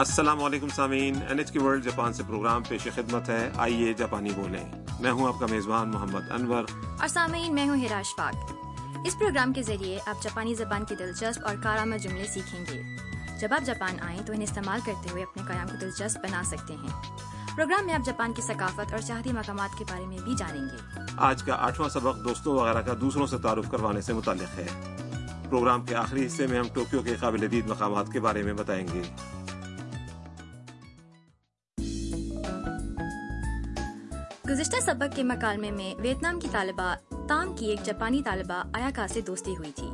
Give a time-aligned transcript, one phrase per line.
[0.00, 4.30] السلام علیکم سامعین N H K World Japan سے پروگرام پیش خدمت ہے۔ آئیے جاپانی
[4.36, 4.64] بولیں۔
[5.00, 6.64] میں ہوں آپ کا میزبان محمد انور۔
[7.00, 8.52] اور سامعین میں ہوں ہراش پاک۔
[9.06, 12.82] اس پروگرام کے ذریعے آپ جاپانی زبان کے دلچسپ اور کارآمد جملے سیکھیں گے۔
[13.40, 16.74] جب آپ جاپان آئیں تو انہیں استعمال کرتے ہوئے اپنے قیام کو دلچسپ بنا سکتے
[16.74, 17.02] ہیں۔
[17.56, 21.00] پروگرام میں آپ جاپان کی ثقافت اور سیاحتی مقامات کے بارے میں بھی جانیں گے۔
[21.16, 24.66] آج کا آٹھواں سبق دوستوں وغیرہ کا دوسروں سے تعارف کروانے سے متعلق ہے۔
[25.48, 28.86] پروگرام کے آخری حصے میں ہم ٹوکیو کے قابل دید مقامات کے بارے میں بتائیں
[28.94, 29.02] گے۔
[34.50, 36.94] گزشتہ سبق کے مکالمے میں ویتنام کی طالبہ
[37.28, 39.90] تام کی ایک جاپانی طالبہ آیا سے دوستی ہوئی تھی۔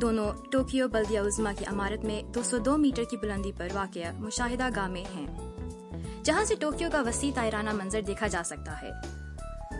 [0.00, 3.98] دونوں ٹوکیو بلدیا عزما کی عمارت میں دو سو دو میٹر کی بلندی پر واقع
[4.18, 5.26] مشاہدہ گاہ میں ہیں
[6.24, 8.90] جہاں سے ٹوکیو کا وسیع تائرانہ منظر دیکھا جا سکتا ہے۔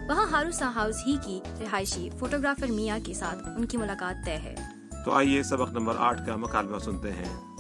[0.09, 4.55] وہاں ہاروسا ہاؤس ہی کی رہائشی فوٹوگرافر میاں کے ساتھ ان کی ملاقات طے ہے۔
[5.05, 7.57] تو آئیے سبق نمبر آٹھ کا مکالمہ سنتے ہیں۔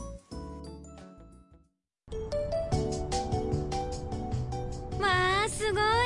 [5.58, 6.05] すごい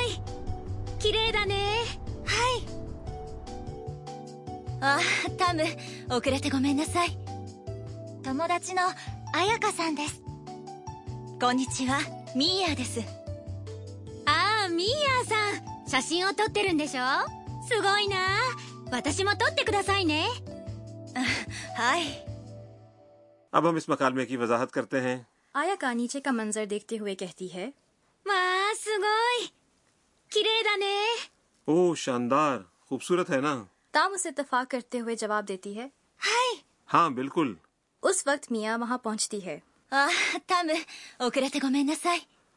[1.00, 1.54] 綺麗だね
[2.24, 2.76] はい
[4.80, 4.98] あ
[5.38, 5.62] タム
[6.14, 7.16] 遅れてごめんなさい
[8.22, 8.82] 友達の
[9.32, 10.22] 彩香さんです
[11.40, 11.98] こんにちは
[12.34, 13.00] ミーヤです
[14.26, 15.36] ああミーヤさ
[15.86, 17.02] ん写真を撮ってるんでしょ
[17.68, 18.16] すごいな
[18.90, 20.26] 私も撮ってくださいね
[21.76, 22.26] はい
[23.52, 25.16] اب ہم اس مکالمے کی وضاحت کرتے ہیں
[25.54, 27.70] آیا کا نیچے کا منظر دیکھتے ہوئے کہتی ہے
[28.26, 28.74] まあ
[30.31, 31.03] کی دانے
[31.65, 35.83] او شاندار خوبصورت ہے نا؟ تام اسے اتفاق کرتے ہوئے جواب دیتی ہے۔
[36.27, 36.55] ہائے۔
[36.93, 37.53] ہاں بالکل۔
[38.03, 39.59] اس وقت میاں وہاں پہنچتی ہے۔
[40.47, 40.69] تام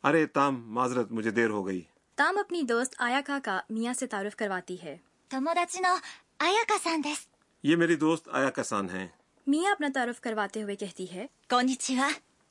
[0.04, 1.80] ارے تام معذرت مجھے دیر ہو گئی۔
[2.14, 4.96] تام اپنی دوست آیا کا کا میاں سے تعارف کرواتی ہے۔
[7.62, 9.06] یہ میری دوست آیا کا سان ہیں۔
[9.46, 11.26] میاں اپنا تعارف کرواتے ہوئے کہتی ہے۔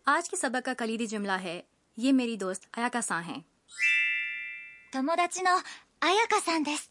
[0.06, 1.60] آج کے سبق کا کلیدی جملہ ہے
[1.96, 3.40] یہ میری دوست آیا کا ساں ہیں
[4.92, 5.50] 友達の
[6.00, 6.90] 彩香さんです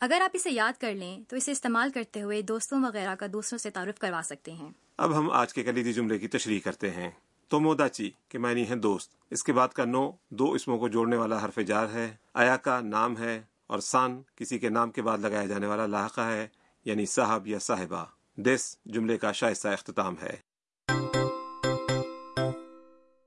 [0.00, 3.58] اگر آپ اسے یاد کر لیں تو اسے استعمال کرتے ہوئے دوستوں وغیرہ کا دوسروں
[3.58, 7.10] سے تعارف کروا سکتے ہیں اب ہم آج کے کلیدی جملے کی تشریح کرتے ہیں
[7.47, 11.17] تو موداچی کے معنی ہے دوست۔ اس کے بعد کا نو، دو اسموں کو جوڑنے
[11.17, 15.17] والا حرف جار ہے۔ آیا کا نام ہے اور سان کسی کے نام کے بعد
[15.17, 16.47] لگایا جانے والا لاحقہ ہے
[16.85, 18.05] یعنی صاحب یا صاحبہ۔
[18.37, 20.55] دس جملے کا شائستہ اختتام ہے۔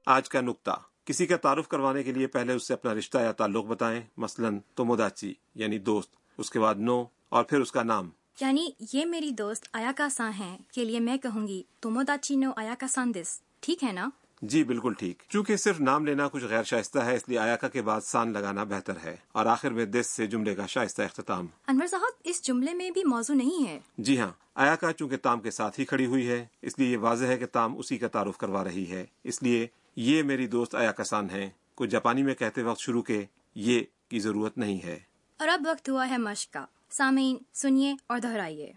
[0.06, 3.32] آج کا نقطہ۔ کسی کا تعارف کروانے کے لیے پہلے اس سے اپنا رشتہ یا
[3.32, 7.82] تعلق بتائیں۔ مثلا تو موداچی یعنی دوست۔ اس کے بعد نو اور پھر اس کا
[7.82, 12.36] نام۔ یعنی یہ میری دوست آیا کا ساں ہیں کے لیے میں کہوں گی توموداچی
[12.36, 14.08] نو آیا کا سان دس۔ ٹھیک ہے نا؟
[14.42, 17.82] جی بالکل ٹھیک۔ چونکہ صرف نام لینا کچھ غیر شائستہ ہے اس لیے آیا کے
[17.82, 21.86] بعد سان لگانا بہتر ہے۔ اور آخر میں دس سے جملے کا شائستہ اختتام۔ انور
[21.86, 25.50] صاحب اس جملے میں بھی موضوع نہیں ہے۔ جی ہاں آیا کا چونکہ تام کے
[25.50, 28.36] ساتھ ہی کھڑی ہوئی ہے اس لیے یہ واضح ہے کہ تام اسی کا تعارف
[28.36, 29.66] کروا رہی ہے۔ اس لیے
[29.96, 33.80] یہ میری دوست آیا کا سان ہے کچھ جاپانی میں کہتے وقت شروع کے یہ
[34.08, 34.98] کی ضرورت نہیں ہے۔
[35.38, 38.72] اور اب وقت ہوا ہے مشق کا سامعین سنیے اور دہرائیے۔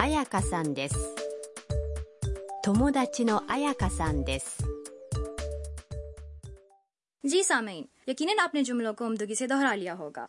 [0.00, 0.96] آیا کا سان دس
[2.67, 4.63] 友達の彩香さんです
[7.23, 10.25] جی سامعین یقیناً آپ نے جملوں کو عمدگی سے دہرا لیا ہوگا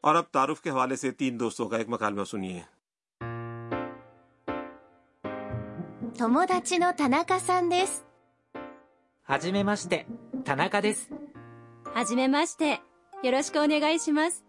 [0.00, 2.60] اور اب تعارف کے حوالے سے تین دوستوں کا ایک مکالمہ سنیے
[6.18, 8.04] 友達の田中さんです
[9.26, 10.06] はじめまして、
[10.44, 11.10] 田中です。
[11.94, 12.80] はじめまして
[13.22, 14.44] よろしくお願いします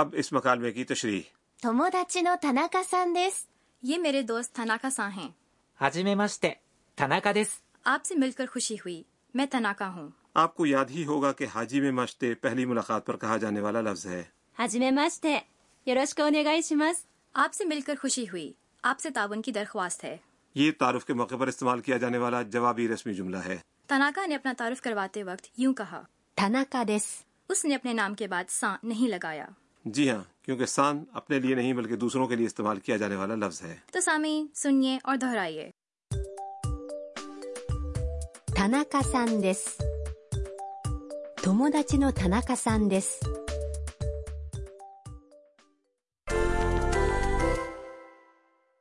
[0.00, 1.20] اب اس مکالمے کی تشریح۔
[1.60, 3.46] تھموڈاچی نو تھناکا سان دس۔
[3.82, 5.28] یہ میرے دوست تھناکا سان ہیں۔
[5.80, 6.46] حاجی میں مست
[6.94, 7.32] تھناکا
[7.84, 9.02] آپ سے مل کر خوشی ہوئی۔
[9.34, 13.16] میں تناکا ہوں۔ آپ کو یاد ہی ہوگا کہ حاجی میں مشتے پہلی ملاقات پر
[13.16, 14.22] کہا جانے والا لفظ ہے۔
[14.58, 15.40] حاجی میں مست ہے
[17.34, 18.52] آپ سے مل کر خوشی ہوئی۔
[18.82, 20.16] آپ سے تعاون کی درخواست ہے۔
[20.54, 24.34] یہ تعارف کے موقع پر استعمال کیا جانے والا جوابی رسمی جملہ ہے۔ تناکا نے
[24.34, 26.02] اپنا تعارف کرواتے وقت یوں کہا
[26.34, 29.46] تھناکا دس۔ اس نے اپنے نام کے بعد سان نہیں لگایا۔
[29.84, 33.34] جی ہاں کیونکہ سان اپنے لیے نہیں بلکہ دوسروں کے لیے استعمال کیا جانے والا
[33.34, 35.70] لفظ ہے۔ تو سامی سنیے اور دہرائیے۔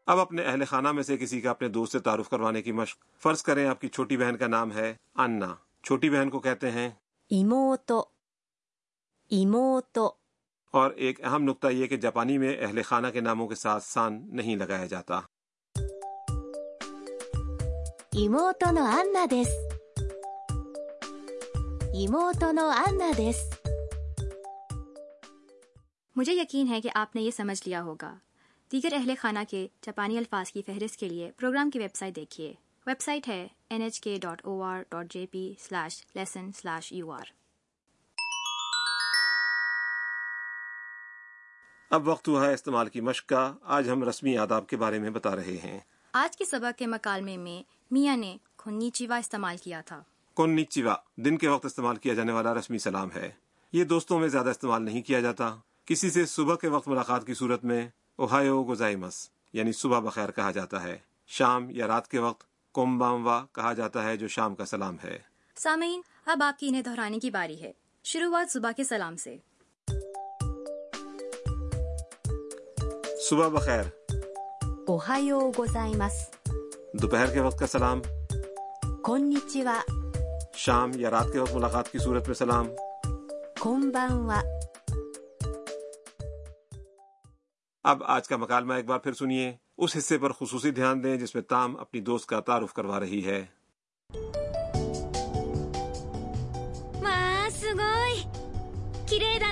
[0.05, 2.97] اب اپنے اہل خانہ میں سے کسی کا اپنے دوست سے تعارف کروانے کی مشق۔
[3.23, 6.89] فرض کریں آپ کی چھوٹی بہن کا نام ہے انا۔ چھوٹی بہن کو کہتے ہیں
[7.29, 8.05] ایمو تو
[9.29, 10.13] ایمو تو
[10.71, 14.27] اور ایک اہم نقطہ یہ کہ جاپانی میں اہل خانہ کے ناموں کے ساتھ سان
[14.31, 15.19] نہیں لگایا جاتا۔
[26.15, 28.15] مجھے یقین ہے کہ آپ نے یہ سمجھ لیا ہوگا۔
[28.71, 32.53] دیگر اہل خانہ کے جاپانی الفاظ کی فہرست کے لیے پروگرام کی ویب سائٹ دیکھیے۔
[32.87, 36.93] ویب سائٹ ہے N H K dot O R dot J P slash lesson slash
[36.93, 37.38] U R
[41.89, 45.09] اب وقت ہوا ہے استعمال کی مشق کا۔ آج ہم رسمی آداب کے بارے میں
[45.09, 45.79] بتا رہے ہیں۔
[46.13, 50.03] آج کے سبق کے مکالمے میں میاں نے کنی چیوا استعمال کیا تھا۔
[50.37, 53.31] کنی چیوا دن کے وقت استعمال کیا جانے والا رسمی سلام ہے۔
[53.73, 55.55] یہ دوستوں میں زیادہ استعمال نہیں کیا جاتا۔
[55.85, 60.51] کسی سے صبح کے وقت ملاقات کی صورت میں اوہایو گزائمس یعنی صبح بخیر کہا
[60.51, 60.97] جاتا ہے۔
[61.27, 64.95] شام یا رات کے وقت کوم بام وا کہا جاتا ہے جو شام کا سلام
[65.03, 65.19] ہے۔
[65.55, 67.71] سامعین اب آپ کی انہیں دہرانے کی باری ہے۔
[68.03, 69.37] شروعات صبح کے سلام سے۔
[73.29, 73.83] صبح بخیر۔
[76.93, 78.01] دوپہر کے وقت کا سلام۔
[79.03, 79.81] کونیچوا
[80.53, 82.67] شام یا رات کے وقت ملاقات کی صورت میں سلام۔
[83.59, 84.41] کونبانوا۔
[87.83, 91.35] اب آج کا مکالمہ ایک بار پھر سنیے۔ اس حصے پر خصوصی دھیان دیں جس
[91.35, 93.45] میں تام اپنی دوست کا تعارف کروا رہی ہے۔
[97.03, 98.23] ماں سگوئی۔
[99.07, 99.51] کیرے دا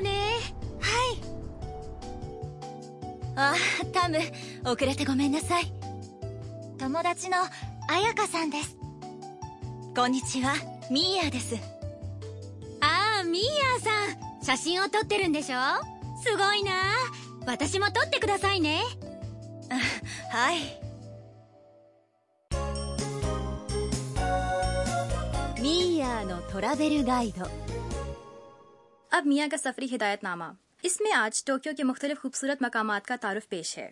[29.11, 30.51] اب میاں کا سفری ہدایت ناما
[30.87, 33.91] اس میں آج ٹوکیو کے مختلف خوبصورت مقامات کا تعارف پیش ہے۔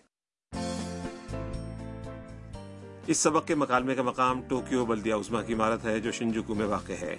[3.08, 6.66] اس سبق کے مکالمے کا مقام ٹوکیو بلدیہ عظما کی عمارت ہے جو شنجوکو میں
[6.66, 7.18] واقع ہے۔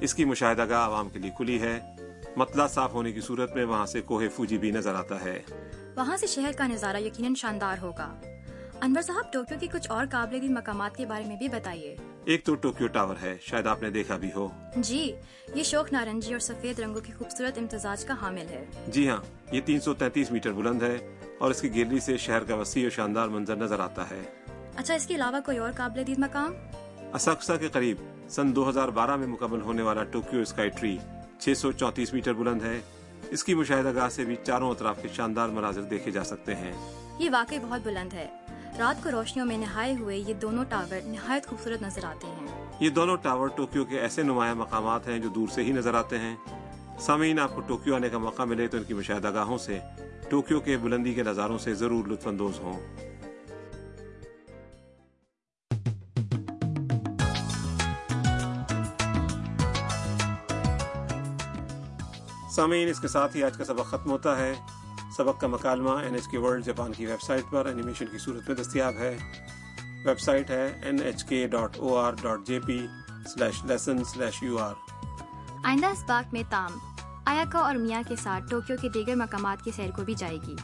[0.00, 1.80] اس کی مشاہدہ گاہ عوام کے لیے کھلی ہے۔
[2.36, 5.42] مطلع صاف ہونے کی صورت میں وہاں سے کوہ فوجی بھی نظر آتا ہے۔
[5.96, 8.20] وہاں سے شہر کا نظارہ یقیناً شاندار ہوگا۔
[8.80, 12.44] انور صاحب ٹوکیو کے کچھ اور قابل بھی مقامات کے بارے میں بھی بتائیے۔ ایک
[12.44, 15.12] تو ٹوکیو ٹاور ہے شاید آپ نے دیکھا بھی ہو۔ جی
[15.54, 19.16] یہ شوق نارنجی اور سفید رنگوں کی خوبصورت امتزاج کا حامل ہے۔ جی ہاں
[19.52, 22.82] یہ تین سو تینتیس میٹر بلند ہے اور اس کی گیلری سے شہر کا وسیع
[22.82, 24.22] اور شاندار منظر نظر آتا ہے۔
[24.76, 26.54] اچھا اس کے علاوہ کوئی اور قابل دید مقام؟
[27.14, 27.96] اساکسا کے قریب
[28.28, 30.98] سن دو ہزار بارہ میں مکمل ہونے والا ٹوکیو اسکائی ٹری
[31.38, 32.80] چھ سو چونتیس میٹر بلند ہے۔
[33.30, 36.72] اس کی مشاہدہ گاہ سے بھی چاروں اطراف کے شاندار مناظر دیکھے جا سکتے ہیں۔
[37.18, 38.43] یہ واقعی بہت بلند ہے۔
[38.78, 42.90] رات کو روشنیوں میں نہائے ہوئے یہ دونوں ٹاور نہایت خوبصورت نظر آتے ہیں۔ یہ
[42.90, 46.36] دونوں ٹاور ٹوکیو کے ایسے نمایاں مقامات ہیں جو دور سے ہی نظر آتے ہیں۔
[47.00, 49.78] سامعین، آپ کو ٹوکیو آنے کا موقع ملے تو ان کی مشاہدہ گاہوں سے
[50.28, 52.80] ٹوکیو کے بلندی کے نظاروں سے ضرور لطف اندوز ہوں۔
[62.50, 64.54] سامعین، اس کے ساتھ ہی آج کا سبق ختم ہوتا ہے۔
[65.16, 68.48] سبق کا مکالمہ N H K World Japan کی ویب سائٹ پر اینیمیشن کی صورت
[68.48, 69.16] میں دستیاب ہے۔
[70.04, 72.86] ویب سائٹ ہے N H K dot O R dot J P
[73.26, 74.74] slash lesson slash U R
[75.64, 76.78] آئندہ اس بات میں تام
[77.24, 80.36] آیا کا اور میاں کے ساتھ ٹوکیو کے دیگر مقامات کی سیر کو بھی جائے
[80.36, 80.56] گی۔